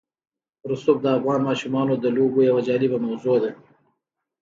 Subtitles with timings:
[0.69, 3.51] رسوب د افغان ماشومانو د لوبو یوه جالبه موضوع ده.